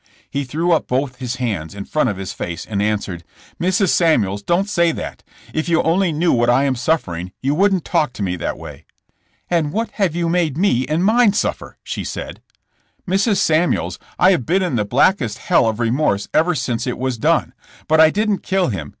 [0.27, 3.23] He threw up both his hands in front of his face and answered:
[3.61, 3.89] "Mrs.
[3.89, 5.21] Samuels, don't say that.
[5.53, 8.85] If you only knew what I am suffering, you wouldn't talk to me that way."
[9.51, 12.41] ''And what have you made me and mine suffer?'' she said.
[13.07, 13.37] "Mrs.
[13.37, 17.53] Samuels, I have been in the blackest hell of remorse ever since it was done.
[17.87, 18.89] But I didn't kill him.